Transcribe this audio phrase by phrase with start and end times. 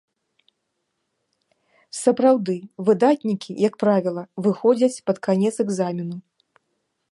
[2.03, 2.55] Сапраўды,
[2.89, 6.17] выдатнікі, як правіла, выходзяць пад канец экзамену.